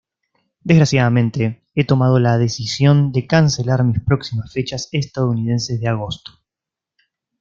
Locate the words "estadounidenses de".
4.91-5.89